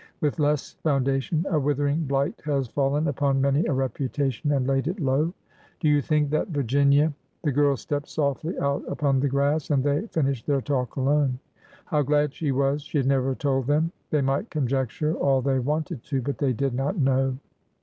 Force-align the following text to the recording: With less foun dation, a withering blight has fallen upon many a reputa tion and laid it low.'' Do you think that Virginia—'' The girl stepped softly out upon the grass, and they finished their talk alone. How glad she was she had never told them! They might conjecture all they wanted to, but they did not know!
With 0.19 0.39
less 0.39 0.73
foun 0.81 1.05
dation, 1.05 1.45
a 1.45 1.59
withering 1.59 2.05
blight 2.05 2.41
has 2.43 2.67
fallen 2.69 3.07
upon 3.07 3.39
many 3.39 3.59
a 3.67 3.71
reputa 3.71 4.31
tion 4.31 4.51
and 4.51 4.65
laid 4.65 4.87
it 4.87 4.99
low.'' 4.99 5.31
Do 5.79 5.87
you 5.87 6.01
think 6.01 6.31
that 6.31 6.47
Virginia—'' 6.47 7.13
The 7.43 7.51
girl 7.51 7.77
stepped 7.77 8.09
softly 8.09 8.57
out 8.57 8.83
upon 8.87 9.19
the 9.19 9.29
grass, 9.29 9.69
and 9.69 9.83
they 9.83 10.07
finished 10.07 10.47
their 10.47 10.59
talk 10.61 10.95
alone. 10.95 11.37
How 11.85 12.01
glad 12.01 12.33
she 12.33 12.51
was 12.51 12.81
she 12.81 12.97
had 12.97 13.05
never 13.05 13.35
told 13.35 13.67
them! 13.67 13.91
They 14.09 14.21
might 14.21 14.49
conjecture 14.49 15.13
all 15.13 15.39
they 15.43 15.59
wanted 15.59 16.01
to, 16.05 16.19
but 16.23 16.39
they 16.39 16.53
did 16.53 16.73
not 16.73 16.97
know! 16.97 17.37